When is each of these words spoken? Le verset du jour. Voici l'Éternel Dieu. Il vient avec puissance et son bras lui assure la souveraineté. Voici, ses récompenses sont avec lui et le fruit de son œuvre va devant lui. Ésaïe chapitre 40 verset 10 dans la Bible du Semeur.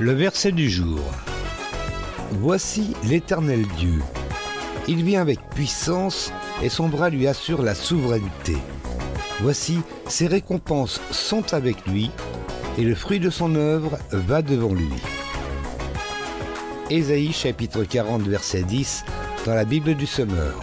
Le 0.00 0.12
verset 0.12 0.52
du 0.52 0.68
jour. 0.70 1.00
Voici 2.32 2.94
l'Éternel 3.04 3.64
Dieu. 3.78 4.00
Il 4.88 5.04
vient 5.04 5.20
avec 5.20 5.38
puissance 5.50 6.32
et 6.62 6.68
son 6.68 6.88
bras 6.88 7.10
lui 7.10 7.26
assure 7.26 7.62
la 7.62 7.74
souveraineté. 7.74 8.56
Voici, 9.40 9.80
ses 10.08 10.26
récompenses 10.26 11.00
sont 11.10 11.54
avec 11.54 11.86
lui 11.86 12.10
et 12.78 12.82
le 12.82 12.94
fruit 12.94 13.20
de 13.20 13.30
son 13.30 13.54
œuvre 13.54 13.98
va 14.10 14.42
devant 14.42 14.74
lui. 14.74 14.88
Ésaïe 16.90 17.32
chapitre 17.32 17.84
40 17.84 18.22
verset 18.22 18.62
10 18.62 19.04
dans 19.46 19.54
la 19.54 19.64
Bible 19.64 19.94
du 19.94 20.06
Semeur. 20.06 20.60